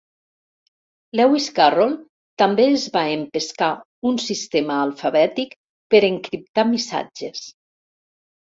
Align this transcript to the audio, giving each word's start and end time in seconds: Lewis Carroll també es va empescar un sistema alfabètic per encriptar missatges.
Lewis 1.19 1.49
Carroll 1.59 1.93
també 2.43 2.65
es 2.77 2.85
va 2.95 3.03
empescar 3.17 3.69
un 4.13 4.19
sistema 4.29 4.79
alfabètic 4.87 5.55
per 5.93 6.03
encriptar 6.11 6.67
missatges. 6.73 7.47